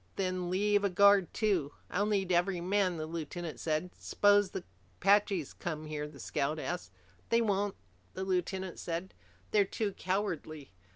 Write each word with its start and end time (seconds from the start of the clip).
"Then 0.15 0.49
leave 0.49 0.83
a 0.83 0.89
guard 0.89 1.31
too." 1.31 1.73
"I'll 1.91 2.07
need 2.07 2.31
every 2.31 2.59
man," 2.59 2.97
the 2.97 3.05
lieutenant 3.05 3.59
said. 3.59 3.91
"S'pose 3.99 4.49
the 4.49 4.63
Apaches 4.99 5.53
come 5.53 5.85
here?" 5.85 6.07
the 6.07 6.19
scout 6.19 6.57
asked. 6.57 6.91
"They 7.29 7.39
won't," 7.39 7.75
the 8.15 8.23
lieutenant 8.23 8.79
said. 8.79 9.13
"They're 9.51 9.63
too 9.63 9.93
cowardly. 9.93 10.71